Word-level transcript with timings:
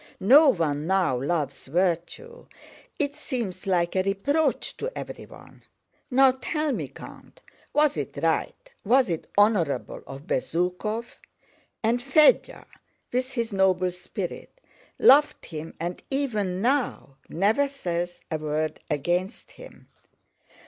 No 0.19 0.49
one 0.49 0.87
now 0.87 1.21
loves 1.21 1.67
virtue; 1.67 2.47
it 2.97 3.13
seems 3.13 3.67
like 3.67 3.95
a 3.95 4.01
reproach 4.01 4.75
to 4.77 4.91
everyone. 4.97 5.61
Now 6.09 6.31
tell 6.41 6.71
me, 6.71 6.87
Count, 6.87 7.39
was 7.71 7.97
it 7.97 8.17
right, 8.23 8.71
was 8.83 9.11
it 9.11 9.27
honorable, 9.37 10.01
of 10.07 10.23
Bezúkhov? 10.23 11.19
And 11.83 11.99
Fédya, 11.99 12.65
with 13.13 13.33
his 13.33 13.53
noble 13.53 13.91
spirit, 13.91 14.59
loved 14.97 15.45
him 15.45 15.75
and 15.79 16.01
even 16.09 16.63
now 16.63 17.17
never 17.29 17.67
says 17.67 18.21
a 18.31 18.39
word 18.39 18.79
against 18.89 19.51
him. 19.51 19.87